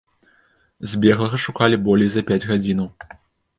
[0.93, 2.93] Збеглага шукалі болей за пяць гадзінаў.